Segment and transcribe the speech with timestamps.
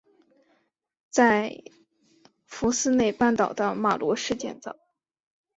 [1.11, 1.61] 在
[2.47, 4.75] 弗内斯半岛的巴罗市建造。